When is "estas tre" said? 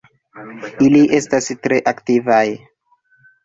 1.19-1.79